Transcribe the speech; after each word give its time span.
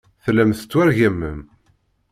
Tellam 0.23 0.51
tettwargamem. 0.53 1.41